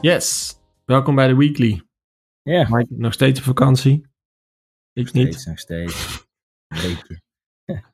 [0.00, 1.82] Yes, welkom bij de Weekly.
[2.42, 4.06] Ja, Mike, nog steeds op vakantie?
[4.92, 5.26] Ik niet.
[5.26, 6.26] steeds nog steeds.
[6.68, 7.20] Een weekje.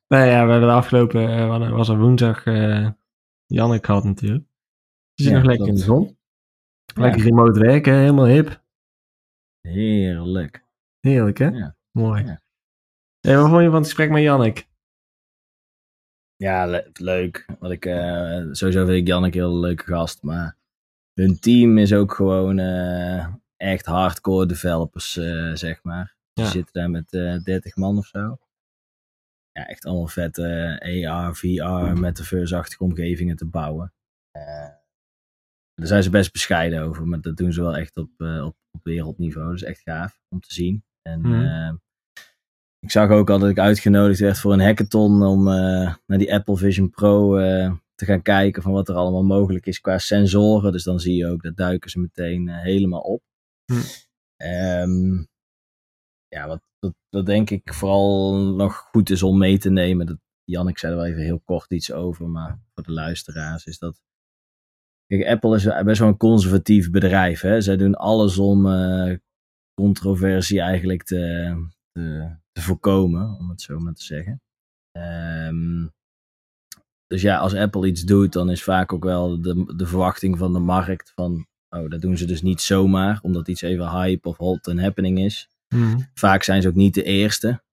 [0.08, 2.90] Nee, ja, we hebben de afgelopen, eh, wanneer was er woensdag, eh
[3.46, 4.44] Jannik gehad natuurlijk.
[5.14, 6.18] Je zit Ja, nog lekker in de zon.
[6.94, 8.62] Lekker remote werken, helemaal hip.
[9.60, 10.64] Heerlijk.
[11.00, 11.46] Heerlijk, hè?
[11.48, 11.76] Ja.
[11.90, 12.24] Mooi.
[12.24, 12.40] Ja.
[13.20, 14.68] Hey, wat vond je van het gesprek met Jannik?
[16.36, 17.46] Ja, le- leuk.
[17.58, 20.22] Wat ik, eh, sowieso vind ik Janneke een heel leuke gast.
[20.22, 20.56] Maar
[21.20, 23.26] hun team is ook gewoon eh,
[23.56, 26.16] echt hardcore developers, eh, zeg maar.
[26.32, 26.44] Ja.
[26.44, 28.38] Ze zitten daar met eh 30 man of zo.
[29.52, 30.46] Ja, echt allemaal vette
[30.80, 33.92] eh, AR, VR, metaverse-achtige omgevingen te bouwen.
[34.30, 34.68] Eh,
[35.74, 38.56] daar zijn ze best bescheiden over, maar dat doen ze wel echt op, eh, op,
[38.70, 39.50] op wereldniveau.
[39.50, 40.84] Dus echt gaaf om te zien.
[41.02, 41.32] En Mhm.
[41.44, 41.72] eh,
[42.78, 46.34] ik zag ook al dat ik uitgenodigd werd voor een hackathon om eh, naar die
[46.34, 50.72] Apple Vision Pro eh, te gaan kijken van wat er allemaal mogelijk is qua sensoren.
[50.72, 53.22] Dus dan zie je ook, dat duiken ze meteen eh, helemaal op.
[53.64, 53.80] Hm.
[54.36, 55.24] Ehm,
[56.28, 60.06] ja, wat, dat, dat denk ik vooral nog goed is om mee te nemen.
[60.06, 63.78] Dat, Jannik zei er wel even heel kort iets over, maar voor de luisteraars is
[63.78, 64.00] dat...
[65.06, 67.40] Kijk, Apple is best wel een conservatief bedrijf.
[67.40, 67.60] Hè?
[67.60, 69.16] Zij doen alles om eh,
[69.74, 71.54] controversie eigenlijk te,
[71.92, 74.42] te, te voorkomen, om het zo maar te zeggen.
[74.90, 75.86] Ehm,
[77.06, 80.52] dus ja, als Apple iets doet, dan is vaak ook wel de, de verwachting van
[80.52, 84.36] de markt van, oh, dat doen ze dus niet zomaar, omdat iets even hype of
[84.36, 85.48] hot and happening is.
[85.68, 85.98] Mhm.
[86.14, 87.64] Vaak zijn ze ook niet de eerste.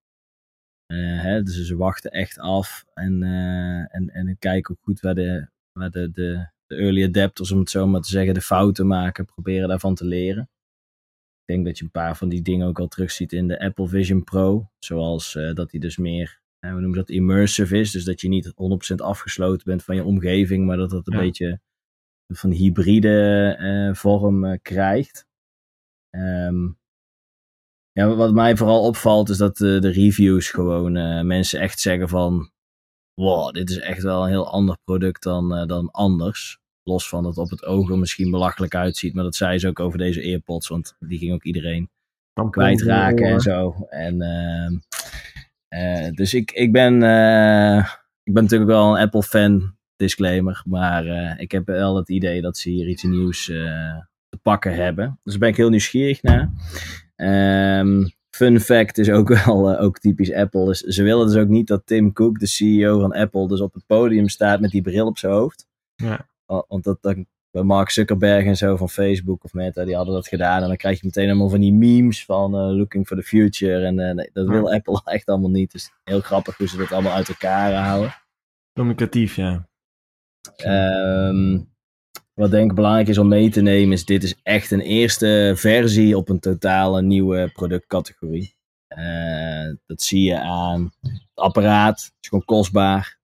[0.86, 5.14] Eh, hè, dus ze wachten echt af en, eh, en, en kijken ook goed waar,
[5.14, 8.86] de, waar de, de, de early adapters, om het zo maar te zeggen, de fouten
[8.86, 10.48] maken, proberen daarvan te leren.
[11.40, 13.88] Ik denk dat je een paar van die dingen ook al terugziet in de Apple
[13.88, 14.70] Vision Pro.
[14.78, 16.40] Zoals eh, dat die dus meer,
[16.74, 17.90] we noemen dat immersive is.
[17.90, 18.52] Dus dat je niet
[18.92, 21.20] 100% afgesloten bent van je omgeving, maar dat dat een Ja.
[21.20, 21.60] beetje
[22.32, 25.26] van hybride eh, vorm eh, krijgt.
[26.10, 26.66] Ehm,
[27.92, 32.08] ja, wat mij vooral opvalt is dat de, de reviews gewoon eh, mensen echt zeggen
[32.08, 32.50] van...
[33.14, 36.58] Wow, dit is echt wel een heel ander product dan, eh, dan anders.
[36.82, 39.14] Los van dat het op het oog er misschien belachelijk uitziet.
[39.14, 40.68] Maar dat zei ze ook over deze AirPods.
[40.68, 41.90] Want die ging ook iedereen
[42.50, 43.86] kwijtraken en zo.
[43.88, 44.76] En, ehm,
[45.74, 47.86] eh, dus ik, ik, ben, eh,
[48.22, 50.62] ik ben natuurlijk wel een Apple-fan, disclaimer.
[50.66, 55.20] Maar eh, ik heb wel het idee dat ze hier iets nieuws te pakken hebben.
[55.22, 56.50] Dus daar ben ik heel nieuwsgierig naar.
[57.16, 60.70] Ehm, fun fact is ook wel ook typisch Apple.
[60.70, 63.74] Is, ze willen dus ook niet dat Tim Cook, de CEO van Apple, dus op
[63.74, 65.66] het podium staat met die bril op zijn hoofd.
[65.94, 66.28] Ja.
[66.46, 70.14] Wa- Want dat, dan, bij Mark Zuckerberg en zo van Facebook of Meta, die hadden
[70.14, 70.62] dat gedaan.
[70.62, 73.84] En dan krijg je meteen allemaal van die memes van eh, looking for the future.
[73.86, 75.72] En eh, nee, dat wil Apple echt allemaal niet.
[75.72, 78.14] Dus heel grappig hoe ze dat allemaal uit elkaar houden.
[78.72, 79.68] Communicatief, ja.
[80.56, 81.60] Ehm,
[82.34, 85.52] wat denk ik belangrijk is om mee te nemen, is dit is echt een eerste
[85.56, 88.56] versie op een totale nieuwe productcategorie.
[88.86, 92.02] Eh, dat zie je aan het apparaat.
[92.02, 93.18] Het is gewoon kostbaar.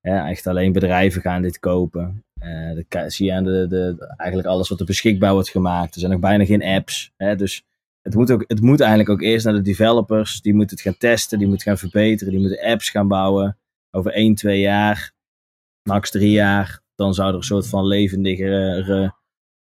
[0.00, 2.25] Ja, echt alleen bedrijven gaan dit kopen.
[2.46, 5.94] Eh, dat zie je aan de, de, eigenlijk alles wat er beschikbaar wordt gemaakt.
[5.94, 7.12] Er zijn nog bijna geen apps.
[7.16, 7.64] Hè, dus
[8.02, 10.40] het moet, ook, het moet eigenlijk ook eerst naar de developers.
[10.40, 13.58] Die moeten het gaan testen, die moeten gaan verbeteren, die moeten apps gaan bouwen.
[13.90, 15.12] Over 1, 2 jaar,
[15.82, 19.14] max 3 jaar, dan zou er een soort van levendigere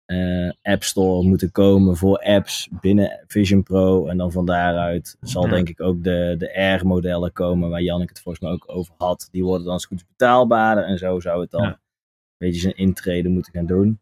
[0.04, 4.06] eh, app store moeten komen voor apps binnen Vision Pro.
[4.06, 8.22] En dan van daaruit zal denk ik ook de, de R-modellen komen, waar Janneke het
[8.22, 9.28] volgens mij ook over had.
[9.30, 11.82] Die worden dan goed betaalbaarder en zo zou het dan Ja.
[12.44, 14.00] Beetje zijn intrede moeten gaan doen.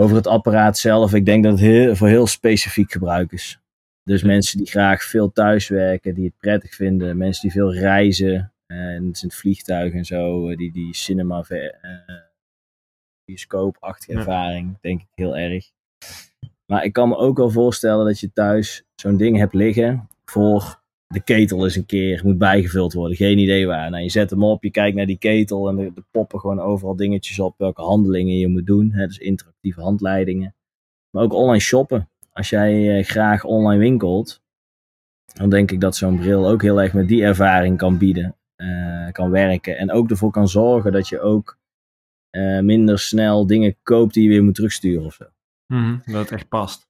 [0.00, 3.60] Over het apparaat zelf, ik denk dat het heel, voor heel specifiek gebruik is.
[4.02, 8.78] Dus mensen die graag veel thuiswerken, die het prettig vinden, mensen die veel reizen, eh,
[8.78, 12.14] en het is in het vliegtuig en zo, eh, die, die cinema, eh,
[13.24, 14.18] bioscoopachtige Ja.
[14.18, 15.70] ervaring, denk ik heel erg.
[16.66, 20.77] Maar ik kan me ook wel voorstellen dat je thuis zo'n ding hebt liggen voor
[21.08, 23.16] de ketel eens een keer moet bijgevuld worden.
[23.16, 23.90] Geen idee waar.
[23.90, 26.96] Nou, je zet hem op, je kijkt naar die ketel en er, poppen gewoon overal
[26.96, 28.88] dingetjes op welke handelingen je moet doen.
[28.88, 30.54] Dus interactieve handleidingen.
[31.10, 32.08] Maar ook online shoppen.
[32.32, 34.42] Als jij eh, graag online winkelt,
[35.34, 38.36] dan denk ik dat zo'n bril ook heel erg met die ervaring kan bieden.
[38.56, 39.78] eh, kan werken.
[39.78, 41.58] En ook ervoor kan zorgen dat je ook
[42.30, 45.24] eh, minder snel dingen koopt die je weer moet terugsturen of zo.
[45.66, 46.87] Mhm, Dat het echt past.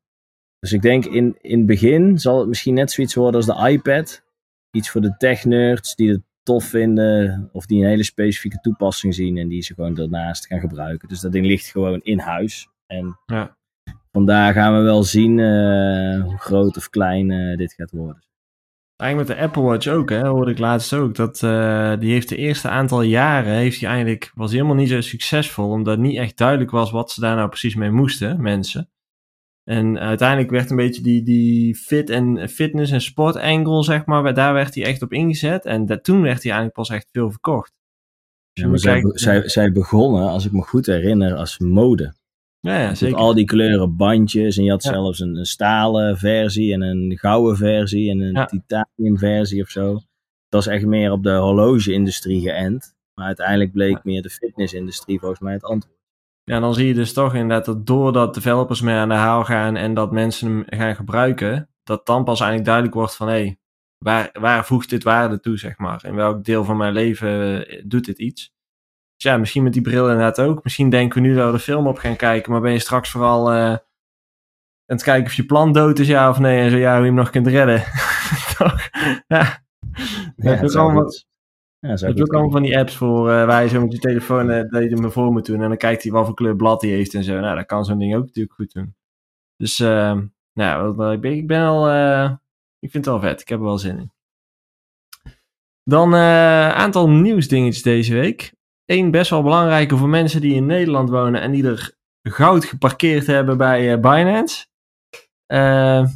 [0.61, 3.71] Dus ik denk in, in het begin zal het misschien net zoiets worden als de
[3.71, 4.23] iPad.
[4.71, 9.37] Iets voor de tech-nerds die het tof vinden of die een hele specifieke toepassing zien
[9.37, 11.09] en die ze gewoon daarnaast gaan gebruiken.
[11.09, 12.69] Dus dat ding ligt gewoon in huis.
[12.87, 13.57] En Ja.
[14.13, 18.23] vandaar gaan we wel zien eh, hoe groot of klein eh, dit gaat worden.
[18.97, 21.15] Eigenlijk met de Apple Watch ook, hè, hoorde ik laatst ook.
[21.15, 25.01] Dat, uh, die heeft de eerste aantal jaren, heeft hij eigenlijk, was helemaal niet zo
[25.01, 25.71] succesvol.
[25.71, 28.91] Omdat niet echt duidelijk was wat ze daar nou precies mee moesten, mensen.
[29.69, 34.35] En uiteindelijk werd een beetje die, die fit en fitness en sport angle, zeg maar,
[34.35, 35.65] daar werd hij echt op ingezet.
[35.65, 37.73] En dat, toen werd hij eigenlijk pas echt veel verkocht.
[38.53, 42.15] Ja, maar zij, zij, zij begonnen, als ik me goed herinner, als mode.
[42.61, 43.17] Ja, ja zeker.
[43.17, 47.57] al die kleuren bandjes en je had zelfs een, een, stalen versie en een gouden
[47.57, 49.93] versie en een titanium versie of zo.
[49.93, 52.97] Dat was echt meer op de horloge-industrie geënt.
[53.15, 55.98] Maar uiteindelijk bleek meer de fitness-industrie volgens mij het antwoord.
[56.49, 59.77] Ja, dan zie je dus toch inderdaad dat doordat developers mee aan de haal gaan
[59.77, 63.59] en dat mensen hem gaan gebruiken, dat dan pas eigenlijk duidelijk wordt van hé, hey,
[63.99, 66.05] waar, waar voegt dit waarde toe, zeg maar?
[66.05, 68.53] In welk deel van mijn leven eh, doet dit iets?
[69.15, 70.65] Dus ja, misschien met die bril inderdaad ook.
[70.65, 73.11] Misschien denken we nu dat we de film op gaan kijken, maar ben je straks
[73.11, 73.81] vooral uh, aan
[74.87, 77.07] het kijken of je plant dood is, ja of nee, en zo ja, hoe je
[77.07, 77.83] hem nog kunt redden.
[78.59, 78.89] Toch?
[79.27, 79.65] Ja.
[80.37, 81.07] ja dat is allemaal,
[81.81, 83.99] ja, dat is ook allemaal van die apps voor uh, waar je zo met je
[83.99, 85.63] telefoon uh, dat je hem ervoor moet doen.
[85.63, 87.41] En dan kijkt hij wat voor kleur blad hij heeft en zo.
[87.41, 88.95] Nou, dat kan zo'n ding ook natuurlijk goed doen.
[89.57, 90.19] Dus, uh,
[90.53, 91.89] nou, ik ben, ik ben al,
[92.79, 93.41] ik vind het wel vet.
[93.41, 94.13] Ik heb er wel zin in.
[95.85, 98.53] Dan een aantal nieuwsdingetjes deze week.
[98.85, 103.27] Eén best wel belangrijke voor mensen die in Nederland wonen en die er goud geparkeerd
[103.27, 104.67] hebben bij Binance.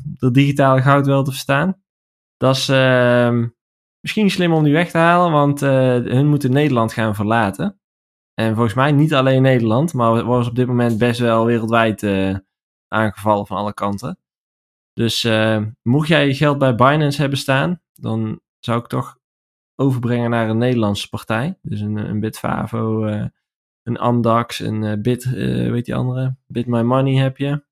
[0.02, 1.82] dat digitale goud wel te verstaan.
[2.36, 3.46] Dat is ehm,
[4.02, 7.80] misschien slim om die weg te halen, want uh, hun moeten Nederland gaan verlaten.
[8.34, 12.36] En volgens mij niet alleen Nederland, maar was op dit moment best wel wereldwijd uh,
[12.88, 14.18] aangevallen van alle kanten.
[14.92, 19.18] Dus uh, mocht jij je geld bij Binance hebben staan, dan zou ik toch
[19.76, 21.58] overbrengen naar een Nederlandse partij.
[21.62, 23.04] Dus een, een Bitfavo,
[23.82, 26.36] een Amdax, een Bit, weet die andere?
[26.46, 27.62] Bit My Money heb je.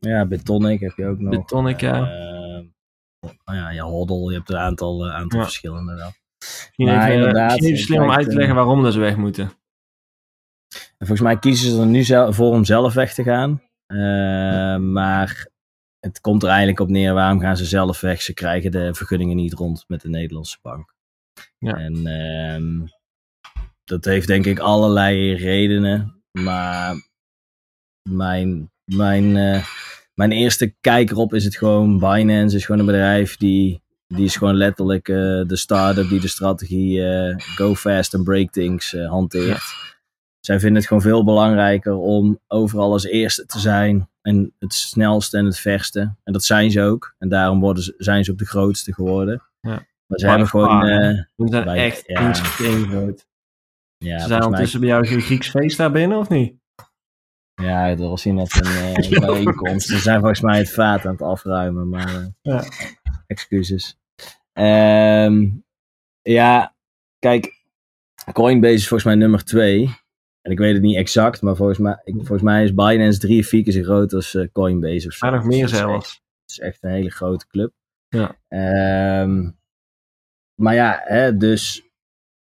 [0.00, 1.30] Ja, Bitonic heb je ook nog.
[1.30, 2.29] Bitonic, ja
[3.20, 5.44] nou ja, je hoddel, je hebt een aantal, uh, aantal ja.
[5.44, 5.70] Misschien
[6.76, 9.16] maar even, inderdaad, misschien even slim om uit te leggen eh, waarom dat ze weg
[9.16, 9.52] moeten.
[10.70, 13.62] En volgens mij kiezen ze er nu zelf, voor om zelf weg te gaan.
[13.92, 15.48] Uh, maar
[16.00, 18.22] het komt er eigenlijk op neer, waarom gaan ze zelf weg?
[18.22, 20.94] Ze krijgen de vergunningen niet rond met de Nederlandse bank.
[21.58, 21.72] Ja.
[21.72, 22.88] En uh,
[23.84, 26.22] dat heeft denk ik allerlei redenen.
[26.32, 26.94] Maar
[28.08, 29.66] mijn, mijn uh,
[30.20, 34.36] mijn eerste kijk erop is het gewoon Binance is gewoon een bedrijf die, die is
[34.36, 39.08] gewoon letterlijk uh, de start-up die de strategie uh, go fast and break things uh,
[39.08, 39.62] hanteert.
[40.40, 45.36] Zij vinden het gewoon veel belangrijker om overal als eerste te zijn en het snelste
[45.36, 46.00] en het verste.
[46.24, 47.14] En dat zijn ze ook.
[47.18, 49.42] En daarom worden ze, zijn ze ook de grootste geworden.
[49.60, 49.86] Ja.
[50.06, 50.86] Maar ze hebben gewoon...
[50.86, 53.26] ze zijn bij, echt ja, groot.
[53.98, 54.88] Ja, ze zijn ondertussen mij...
[54.88, 56.59] bij jou een Grieks feest daar binnen of niet?
[57.60, 59.88] Ja, er was hier net een uh, bijeenkomst.
[59.88, 62.64] Ze zijn volgens mij het vaat aan het afruimen, maar uh, ja.
[63.26, 63.98] excuses.
[64.52, 65.64] Um,
[66.22, 66.74] ja,
[67.18, 67.64] kijk,
[68.32, 69.98] Coinbase is volgens mij nummer 2.
[70.42, 73.46] En ik weet het niet exact, maar volgens mij, ik, volgens mij is Binance drie,
[73.46, 75.26] vier keer zo groot als uh, Coinbase of zo.
[75.26, 76.12] Maar nog meer dus zelfs.
[76.12, 77.72] Het is echt een hele grote club.
[78.08, 78.38] Ja.
[79.22, 79.58] Um,
[80.54, 81.89] maar ja, hè, dus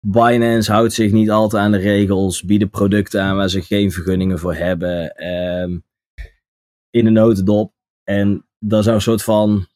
[0.07, 4.39] Binance houdt zich niet altijd aan de regels, bieden producten aan waar ze geen vergunningen
[4.39, 5.27] voor hebben.
[5.27, 5.85] Um,
[6.91, 7.73] in de notendop.
[8.05, 9.67] En dat is een soort van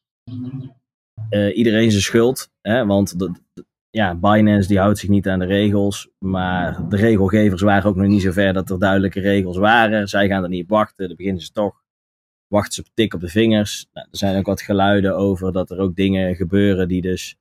[1.31, 2.51] uh, iedereen zijn schuld.
[2.61, 2.87] Hè?
[2.87, 3.33] Want de,
[3.91, 6.11] ja, Binance die houdt zich niet aan de regels.
[6.19, 10.09] Maar de regelgevers waren ook nog niet zo ver dat er duidelijke regels waren.
[10.09, 11.07] Zij gaan er niet op wachten.
[11.07, 11.81] Dan beginnen ze toch.
[12.47, 13.87] Wachten ze op tik op de vingers.
[13.93, 17.37] Nou, er zijn ook wat geluiden over dat er ook dingen gebeuren die dus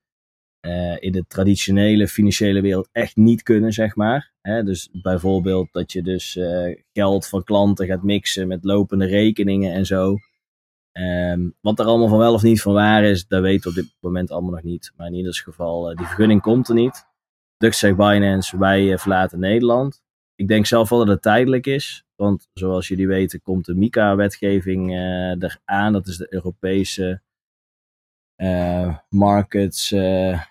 [1.00, 4.32] in de traditionele financiële wereld echt niet kunnen, zeg maar.
[4.42, 4.64] Hè?
[4.64, 9.86] Dus bijvoorbeeld dat je dus uh, geld van klanten gaat mixen met lopende rekeningen en
[9.86, 10.16] zo.
[10.92, 13.86] Um, wat er allemaal van wel of niet van waar is, dat weten we op
[13.86, 14.92] dit moment allemaal nog niet.
[14.98, 17.06] Maar in ieder geval, uh, die vergunning komt er niet.
[17.58, 20.02] Dus zegt Binance, wij verlaten Nederland.
[20.36, 22.06] Ik denk zelf wel dat het tijdelijk is.
[22.16, 25.94] Want zoals jullie weten komt de MiCA-wetgeving eraan.
[25.94, 27.22] Dat is de Europese
[29.10, 30.42] markets uh,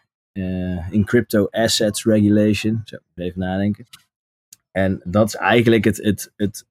[0.90, 2.80] in Crypto Assets Regulation.
[2.84, 3.86] Zo, even nadenken.
[4.70, 6.66] En dat is eigenlijk het, het, het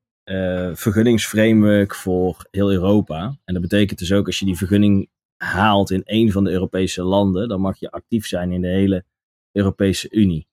[0.80, 3.38] vergunningsframework voor heel Europa.
[3.46, 7.04] En dat betekent dus ook als je die vergunning haalt in een van de Europese
[7.04, 9.06] landen, dan mag je actief zijn in de hele
[9.52, 10.48] Europese Unie.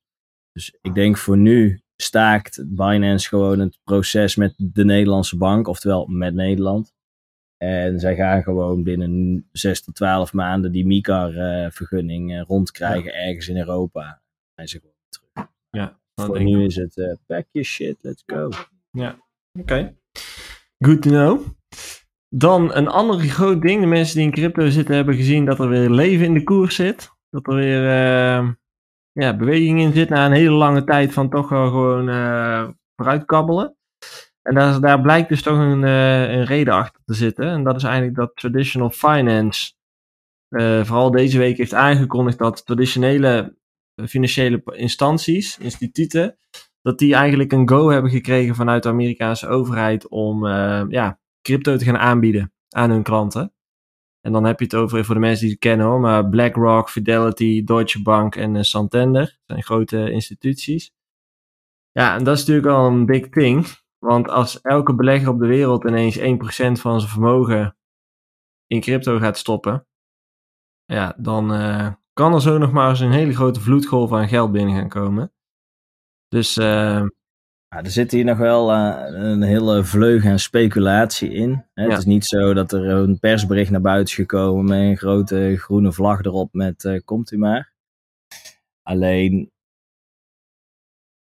[0.52, 6.06] Dus ik denk voor nu staakt Binance gewoon het proces met de Nederlandse bank, oftewel
[6.06, 6.94] met Nederland.
[7.56, 13.56] En zij gaan gewoon binnen 6 tot 12 maanden die MICAR-vergunning uh, rondkrijgen ergens in
[13.56, 14.20] Europa.
[14.54, 15.48] En ze gewoon terug.
[15.70, 18.50] Ja, Voor nu is het uh, pack your shit, let's go.
[18.90, 19.10] Ja,
[19.52, 19.60] oké.
[19.60, 19.96] Okay.
[20.78, 21.40] Good to know.
[22.28, 23.80] Dan een ander groot ding.
[23.80, 26.74] De mensen die in crypto zitten hebben gezien dat er weer leven in de koers
[26.74, 27.10] zit.
[27.30, 28.50] Dat er weer uh,
[29.12, 33.76] ja, beweging in zit na een hele lange tijd van toch wel gewoon uh, vooruitkabbelen.
[34.46, 37.48] En daar, daar blijkt dus toch een, uh, een reden achter te zitten.
[37.48, 39.74] En dat is eigenlijk dat traditional finance
[40.82, 43.56] vooral deze week heeft aangekondigd dat traditionele
[44.06, 46.38] financiële instanties, instituten,
[46.82, 50.46] dat die eigenlijk een go hebben gekregen vanuit de Amerikaanse overheid om
[50.88, 53.52] ja, crypto te gaan aanbieden aan hun klanten.
[54.20, 56.90] En dan heb je het over, voor de mensen die het kennen hoor, maar BlackRock,
[56.90, 59.38] Fidelity, Deutsche Bank en Santander.
[59.46, 60.92] Zijn grote instituties.
[61.92, 63.66] Ja, en dat is natuurlijk al een big thing.
[63.98, 66.22] Want als elke belegger op de wereld ineens 1%
[66.80, 67.76] van zijn vermogen
[68.66, 69.86] in crypto gaat stoppen,
[70.84, 74.52] ja, dan uh, kan er zo nog maar eens een hele grote vloedgolf aan geld
[74.52, 75.32] binnen gaan komen.
[76.28, 77.06] Dus uh,
[77.68, 81.64] ja, er zit hier nog wel uh, een hele vleug aan speculatie in.
[81.74, 81.82] Hè?
[81.82, 81.88] Ja.
[81.88, 85.56] Het is niet zo dat er een persbericht naar buiten is gekomen met een grote
[85.58, 87.74] groene vlag erop met komt u maar.
[88.82, 89.50] Alleen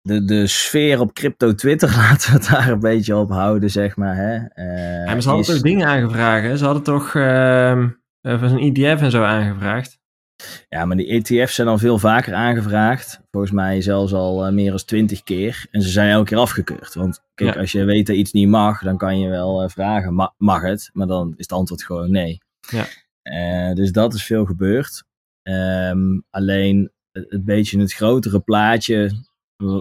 [0.02, 3.96] de, de sfeer op crypto Twitter laten we het daar een beetje op houden, zeg
[3.96, 4.16] maar.
[4.16, 4.36] Hè?
[4.36, 5.54] Uh, ja, maar ze hadden is...
[5.54, 7.90] toch dingen aangevraagd, Ze hadden toch uh,
[8.22, 10.00] een ETF en zo aangevraagd?
[10.70, 13.22] Ja, maar die ETF's zijn al veel vaker aangevraagd.
[13.32, 15.66] Volgens mij zelfs al uh, meer dan twintig keer.
[15.72, 16.94] En ze zijn elke keer afgekeurd.
[16.94, 20.34] Want kijk, als je weet dat iets niet mag, dan kan je wel vragen, ma
[20.38, 20.90] mag het?
[20.94, 22.42] Maar dan is het antwoord gewoon nee.
[22.70, 23.74] Ja.
[23.74, 25.04] Dus dat is veel gebeurd.
[25.44, 29.12] Um, alleen het beetje het grotere plaatje,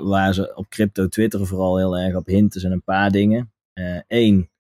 [0.03, 3.53] waar ze op crypto Twitter vooral heel erg op hinten, zijn een paar dingen.
[4.07, 4.51] Eén,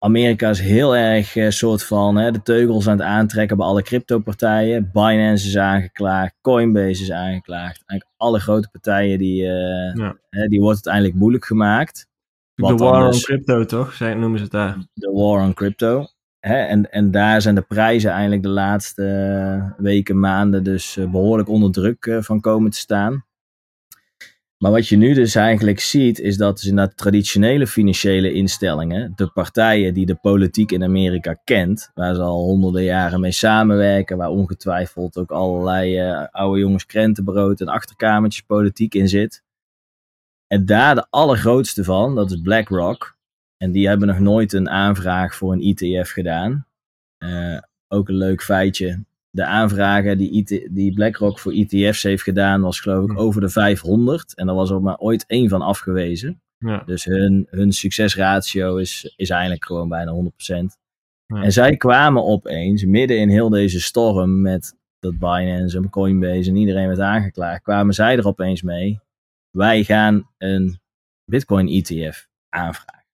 [0.00, 3.82] Amerika is heel erg uh, soort van hè, de teugels aan het aantrekken bij alle
[3.82, 4.90] crypto-partijen.
[4.92, 7.82] Binance is aangeklaagd, Coinbase is aangeklaagd.
[7.86, 10.18] Eigenlijk alle grote partijen die, uh, ja.
[10.30, 12.06] hè, die wordt uiteindelijk moeilijk gemaakt.
[12.54, 14.76] De war on crypto toch, Zij, noemen ze het daar.
[14.94, 16.06] De war on crypto.
[16.38, 21.72] Hè, en, en daar zijn de prijzen eigenlijk de laatste weken, maanden dus behoorlijk onder
[21.72, 23.24] druk van komen te staan.
[24.58, 29.30] Maar wat je nu dus eigenlijk ziet, is dat dus inderdaad traditionele financiële instellingen, de
[29.30, 34.30] partijen die de politiek in Amerika kent, waar ze al honderden jaren mee samenwerken, waar
[34.30, 39.42] ongetwijfeld ook allerlei uh, oude jongens krentenbrood en achterkamertjes politiek in zit.
[40.46, 43.16] En daar de allergrootste van, dat is BlackRock.
[43.56, 46.66] En die hebben nog nooit een aanvraag voor een ETF gedaan.
[47.18, 52.60] Uh, ook een leuk feitje de aanvragen die, IT, die BlackRock voor ETF's heeft gedaan,
[52.60, 53.18] was geloof ik hm.
[53.18, 54.34] over de 500.
[54.34, 56.40] En daar was er maar ooit één van afgewezen.
[56.58, 56.82] Ja.
[56.86, 60.26] Dus hun, hun succesratio is, is eigenlijk gewoon bijna 100%.
[61.26, 61.42] Ja.
[61.42, 66.56] En zij kwamen opeens, midden in heel deze storm met dat Binance en Coinbase en
[66.56, 69.00] iedereen werd aangeklaagd, kwamen zij er opeens mee.
[69.50, 70.80] Wij gaan een
[71.24, 73.04] Bitcoin ETF aanvragen.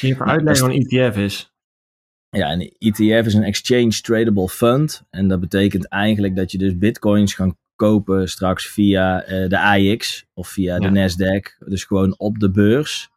[0.00, 1.51] Je even uitleggen wat een ETF is?
[2.36, 5.02] Ja, een ETF is een Exchange Tradable Fund.
[5.10, 10.26] En dat betekent eigenlijk dat je dus bitcoins kan kopen straks via uh, de AX
[10.34, 10.80] of via ja.
[10.80, 11.68] de Nasdaq.
[11.68, 13.10] Dus gewoon op de beurs.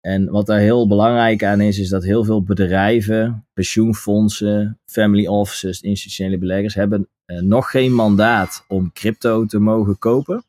[0.00, 5.80] En wat daar heel belangrijk aan is, is dat heel veel bedrijven, pensioenfondsen, family offices,
[5.80, 10.44] institutionele beleggers hebben uh, nog geen mandaat om crypto te mogen kopen.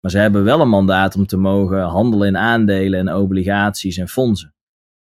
[0.00, 4.08] Maar ze hebben wel een mandaat om te mogen handelen in aandelen en obligaties en
[4.08, 4.54] fondsen.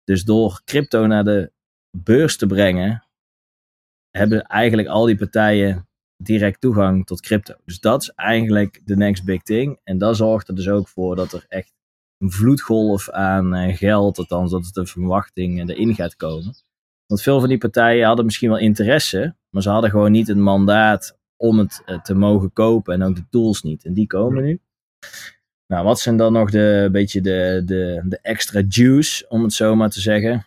[0.05, 1.53] Dus door crypto naar de
[1.97, 3.07] beurs te brengen,
[4.11, 7.55] hebben eigenlijk al die partijen direct toegang tot crypto.
[7.65, 9.81] Dus dat is eigenlijk de next big thing.
[9.85, 11.73] En dat zorgt er dus ook voor dat er echt
[12.19, 16.55] een vloedgolf aan uh, geld, althans dat het de verwachting erin gaat komen.
[17.07, 20.37] Want veel van die partijen hadden misschien wel interesse, maar ze hadden gewoon niet het
[20.37, 23.85] mandaat om het uh, te mogen kopen en ook de tools niet.
[23.85, 24.61] En die komen nu.
[25.67, 29.75] Nou, wat zijn dan nog de beetje de, de, de extra juice, om het zo
[29.77, 30.47] maar te zeggen?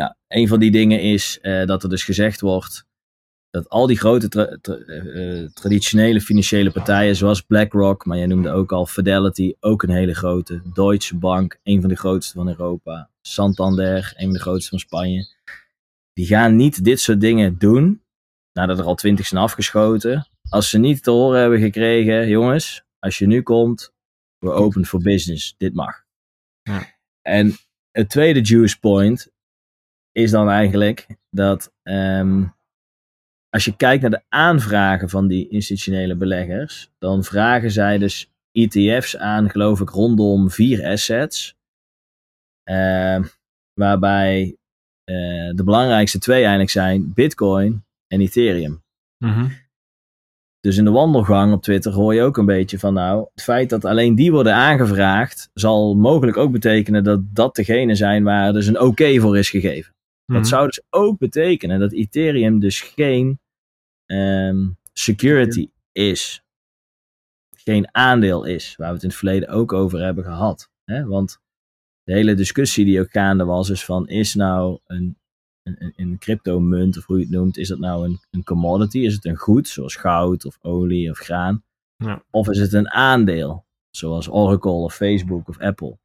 [0.00, 2.88] Ja, een van die dingen is uh, dat er dus gezegd wordt
[3.50, 8.50] dat al die grote tra tra uh, traditionele financiële partijen, zoals BlackRock, maar jij noemde
[8.50, 13.10] ook al Fidelity, ook een hele grote, Deutsche Bank, een van de grootste van Europa,
[13.20, 15.26] Santander, een van de grootste van Spanje,
[16.12, 18.02] die gaan niet dit soort dingen doen,
[18.52, 23.18] nadat er al twintig zijn afgeschoten, als ze niet te horen hebben gekregen, jongens, als
[23.18, 23.92] je nu komt,
[24.38, 26.04] we're open for business, dit mag.
[26.62, 26.98] Ja.
[27.22, 27.56] En
[27.90, 29.30] het tweede juice point
[30.12, 32.54] is dan eigenlijk dat um,
[33.50, 39.16] als je kijkt naar de aanvragen van die institutionele beleggers, dan vragen zij dus ETF's
[39.16, 41.58] aan, geloof ik, rondom vier assets.
[42.70, 43.24] Uh,
[43.74, 44.56] waarbij
[45.10, 48.82] uh, de belangrijkste twee eigenlijk zijn Bitcoin en Ethereum.
[49.18, 49.52] Mm -hmm.
[50.60, 53.70] Dus in de wandelgang op Twitter hoor je ook een beetje van nou, het feit
[53.70, 58.66] dat alleen die worden aangevraagd, zal mogelijk ook betekenen dat dat degene zijn waar dus
[58.66, 59.94] een oké okay voor is gegeven.
[60.32, 63.40] Dat zou dus ook betekenen dat Ethereum dus geen
[64.06, 66.44] ehm, security is.
[67.56, 70.70] Geen aandeel is, waar we het in het verleden ook over hebben gehad.
[70.84, 71.04] Hè?
[71.04, 71.40] Want
[72.02, 75.18] de hele discussie die ook gaande was, is van is nou een,
[75.62, 78.98] een, een crypto-munt, of hoe je het noemt, is dat nou een, een commodity?
[78.98, 81.64] Is het een goed, zoals goud of olie of graan?
[81.96, 82.24] Ja.
[82.30, 85.98] Of is het een aandeel, zoals Oracle of Facebook of Apple?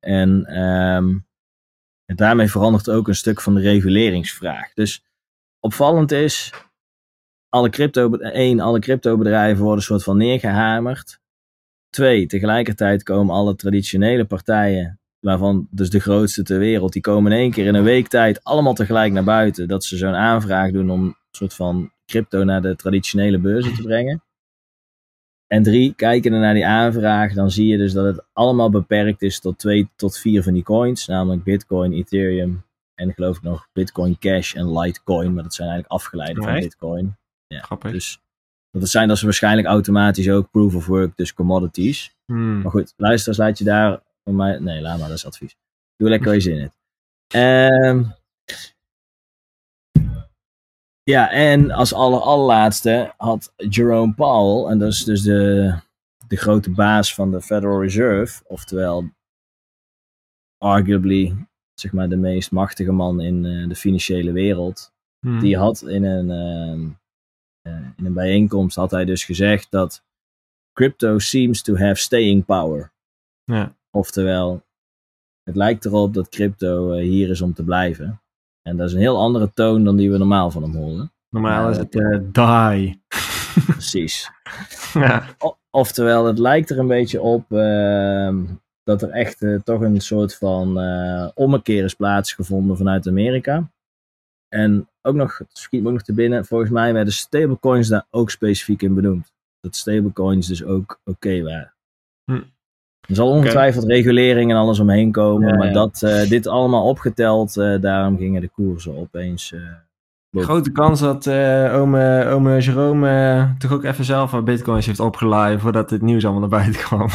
[0.00, 1.18] En, ehm,
[2.08, 4.72] en daarmee verandert ook een stuk van de reguleringsvraag.
[4.74, 5.04] Dus
[5.60, 6.52] opvallend is,
[7.48, 11.20] alle crypto, één, alle cryptobedrijven worden soort van neergehamerd.
[11.90, 17.38] Twee, tegelijkertijd komen alle traditionele partijen, waarvan dus de grootste ter wereld, die komen in
[17.38, 19.68] één keer in een week tijd allemaal tegelijk naar buiten.
[19.68, 23.82] Dat ze zo'n aanvraag doen om een soort van crypto naar de traditionele beurzen te
[23.82, 24.22] brengen.
[25.48, 29.40] En drie, kijken naar die aanvraag, dan zie je dus dat het allemaal beperkt is
[29.40, 32.64] tot twee tot vier van die coins, namelijk Bitcoin, Ethereum
[32.94, 36.54] en geloof ik nog Bitcoin Cash en Litecoin, maar dat zijn eigenlijk afgeleiden van.
[36.54, 37.16] Bitcoin.
[37.46, 37.92] Ja, Grappig.
[37.92, 38.20] dus
[38.70, 42.16] dat zijn dat ze waarschijnlijk automatisch ook proof of work, dus commodities.
[42.26, 42.60] Hmm.
[42.60, 44.58] Maar goed, luister, laat je daar mij.
[44.58, 45.56] Nee, laat maar, dat is advies.
[45.96, 46.72] Doe lekker waar je zin in.
[47.28, 48.04] Ehm
[51.08, 55.74] ja, en als aller, allerlaatste had Jerome Powell, en dat is dus de,
[56.26, 59.10] de grote baas van de Federal Reserve, oftewel
[60.58, 65.40] arguably zeg maar de meest machtige man in eh, de financiële wereld, Hmm.
[65.40, 66.88] die had in een, ehm,
[67.62, 70.04] eh, in een bijeenkomst had hij dus gezegd dat
[70.72, 72.92] crypto seems to have staying power.
[73.44, 73.76] Ja.
[73.90, 74.62] Oftewel,
[75.42, 78.20] het lijkt erop dat crypto eh, hier is om te blijven.
[78.68, 81.12] En dat is een heel andere toon dan die we normaal van hem horen.
[81.30, 83.02] Normaal is het eh die.
[83.66, 84.30] Precies.
[84.92, 85.26] ja.
[85.38, 88.44] O- oftewel, het lijkt er een beetje op ehm,
[88.82, 93.70] dat er echt eh, toch een soort van eh ommekeer is plaatsgevonden vanuit Amerika.
[94.48, 98.30] En ook nog, schiet me ook nog te binnen, volgens mij werden stablecoins daar ook
[98.30, 99.32] specifiek in benoemd.
[99.60, 101.74] Dat stablecoins dus ook oké waren.
[102.24, 102.42] Hm.
[103.08, 105.72] Er zal ongetwijfeld regulering en alles omheen komen, Ja, maar ja.
[105.72, 109.52] dat, eh, dit allemaal opgeteld, eh, daarom gingen de koersen opeens.
[109.52, 109.60] eh,
[110.42, 115.60] Grote kans dat eh ome, ome Jerome toch ook even zelf wat bitcoins heeft opgeladen
[115.60, 117.08] voordat dit nieuws allemaal naar buiten kwam.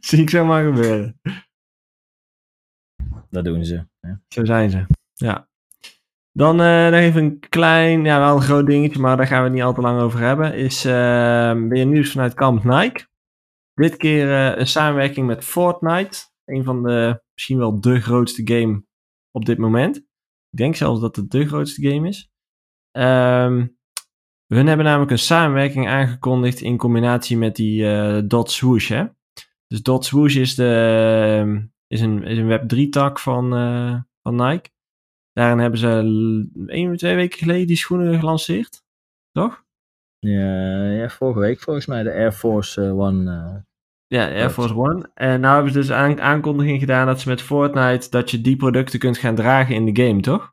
[0.00, 1.20] Zie ik zo maar gebeuren.
[3.30, 3.84] dat doen ze.
[4.00, 4.12] hè.
[4.28, 4.86] Zo zijn ze.
[5.14, 5.48] Ja.
[6.32, 9.44] Dan eh, nog even een klein, ja wel een groot dingetje, maar daar gaan we
[9.44, 10.54] het niet al te lang over hebben.
[10.54, 13.08] Is weer nieuws vanuit kamp Nike.
[13.80, 16.18] Dit keer eh, een samenwerking met Fortnite.
[16.44, 18.84] Een van de, misschien wel de grootste game
[19.30, 19.96] op dit moment.
[20.50, 22.30] Ik denk zelfs dat het de grootste game is.
[22.90, 23.66] Ehm
[24.54, 28.88] hun hebben namelijk een samenwerking aangekondigd in combinatie met die eh, Dot Swoosh.
[28.88, 29.04] Hè?
[29.66, 34.70] Dus Dot Swoosh is, de, is een, is een Web3-tak van, eh, van Nike.
[35.32, 38.82] Daarin hebben ze één of twee weken geleden die schoenen gelanceerd.
[39.32, 39.64] Toch?
[40.18, 43.68] Ja, ja, vorige week volgens mij de Air Force One.
[44.14, 44.50] Ja, Air.
[44.50, 45.10] Force One.
[45.14, 48.56] En nou hebben ze dus aan, aankondiging gedaan dat ze met Fortnite dat je die
[48.56, 50.52] producten kunt gaan dragen in de game, toch?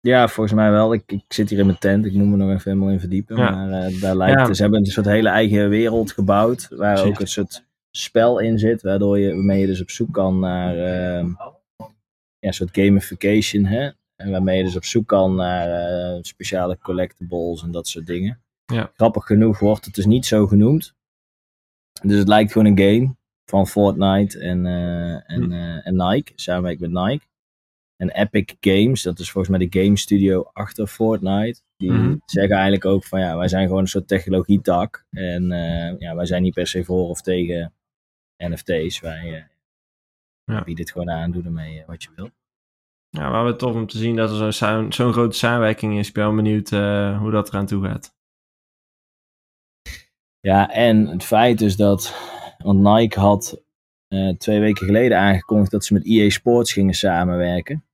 [0.00, 0.92] Ja, volgens mij wel.
[0.92, 2.04] Ik, ik zit hier in mijn tent.
[2.06, 3.36] Ik moet me nog even helemaal in verdiepen.
[3.36, 3.50] Ja.
[3.50, 4.54] Maar eh, daar lijkt, Ja.
[4.54, 6.68] ze hebben een soort hele eigen wereld gebouwd.
[6.70, 7.10] Waar Precies.
[7.12, 8.82] ook een soort spel in zit.
[8.82, 11.26] Waardoor je, waarmee je dus op zoek kan naar ehm,
[12.38, 13.64] ja, een soort gamification.
[13.64, 13.90] Hè?
[14.16, 18.40] En waarmee je dus op zoek kan naar eh, speciale collectibles en dat soort dingen.
[18.72, 18.90] Ja.
[18.94, 20.94] Grappig genoeg wordt het dus niet zo genoemd.
[22.02, 25.52] Dus het lijkt gewoon een game van Fortnite en, eh, en, Hm.
[25.52, 26.32] eh, en Nike.
[26.34, 27.26] Samenwerking met Nike.
[27.96, 31.60] En Epic Games, dat is volgens mij de game studio achter Fortnite.
[31.76, 32.16] Die Mhm.
[32.26, 35.04] zeggen eigenlijk ook van ja, wij zijn gewoon een soort technologietak.
[35.10, 37.72] En eh, ja, wij zijn niet per se voor of tegen
[38.36, 39.00] NFT's.
[39.00, 39.46] Wij
[40.44, 40.62] Ja.
[40.64, 42.30] bieden het gewoon aan, doe ermee wat je wil.
[43.10, 46.08] Ja, maar wel tof om te zien dat er zo'n zo'n grote samenwerking is.
[46.08, 46.70] Ik ben wel benieuwd
[47.20, 48.16] hoe dat eraan toe gaat.
[50.40, 52.14] Ja, en het feit is dat,
[52.58, 53.62] want Nike had
[54.08, 57.84] eh, twee weken geleden aangekondigd dat ze met EA Sports gingen samenwerken.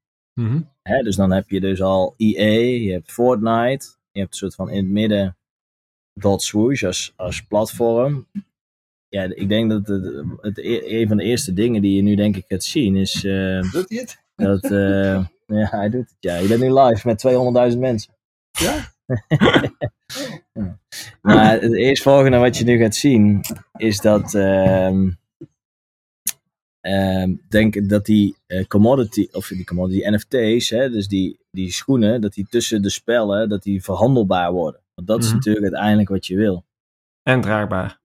[0.40, 0.60] Mhm.
[0.82, 4.54] Hè, dus dan heb je dus al EA, je hebt Fortnite, je hebt een soort
[4.54, 5.36] van in het midden
[6.20, 8.26] Dot Swoosh als, als platform.
[9.08, 12.14] Ja, ik denk dat het, het, e- een van de eerste dingen die je nu
[12.14, 14.22] denk ik gaat zien is eh, Doet hij het?
[14.34, 15.26] dat, eh,
[15.58, 18.12] ja hij doet het ja, je bent nu live met 200.000 mensen.
[18.50, 18.93] Ja?
[20.52, 20.78] Ja.
[21.22, 23.40] Maar het eerstvolgende wat je nu gaat zien
[23.76, 25.10] is dat ehm
[26.80, 32.20] ehm, denk dat die eh, commodity, of die commodity, NFT's, hè, dus die, die schoenen,
[32.20, 34.80] dat die tussen de spellen, dat die verhandelbaar worden.
[34.94, 35.34] Want dat is Mhm.
[35.34, 36.64] natuurlijk uiteindelijk wat je wil.
[37.22, 38.00] En draagbaar.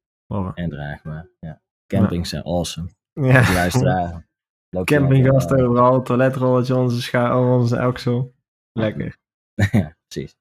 [0.55, 1.27] En draagbaar.
[1.39, 1.62] Ja.
[1.88, 2.89] Campings zijn awesome.
[3.13, 3.53] Ja.
[3.53, 4.27] Luisteraar.
[4.83, 8.33] Campinggasten lekker, overal, toiletrolletje, onze scha onze elksel.
[8.71, 9.17] Lekker.
[9.55, 10.35] eh, ja, precies.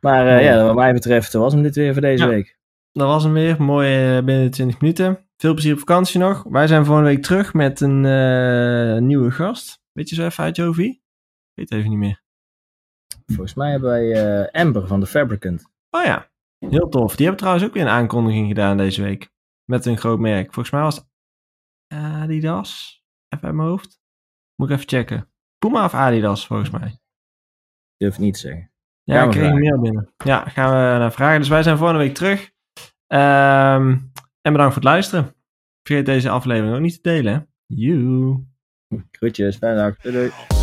[0.00, 2.28] Maar eh, ja, wat mij betreft was hem dit weer voor deze Ja.
[2.30, 2.58] week.
[2.92, 3.62] Dat was hem weer.
[3.62, 5.28] Mooi eh, binnen de 20 minuten.
[5.36, 6.42] Veel plezier op vakantie nog.
[6.42, 9.82] Wij zijn volgende week terug met een eh, nieuwe gast.
[9.92, 10.58] Weet je zo even uit?
[10.58, 12.24] Ik weet het even niet meer.
[13.26, 15.70] Volgens mij hebben wij Amber van The Fabricant.
[15.90, 17.10] Oh ja, heel tof.
[17.16, 19.30] Die hebben trouwens ook weer een aankondiging gedaan deze week.
[19.64, 20.44] Met een groot merk.
[20.52, 21.04] Volgens mij was
[21.94, 23.02] Adidas.
[23.28, 24.00] Even uit mijn hoofd.
[24.54, 25.30] Moet ik even checken.
[25.58, 26.98] Puma of Adidas, volgens mij.
[27.96, 28.70] Durf niet te zeggen.
[29.14, 29.60] Ja, ik kreeg een vragen.
[29.68, 30.08] mail binnen.
[30.24, 31.38] Ja, gaan we naar vragen.
[31.38, 32.50] Dus wij zijn volgende week terug.
[33.06, 33.88] Ehm,
[34.40, 35.34] en bedankt voor het luisteren.
[35.82, 37.48] Vergeet deze aflevering ook niet te delen.
[37.66, 38.44] Joe.
[39.10, 39.96] Groetjes, fijne dag.
[39.96, 40.55] Doei doei.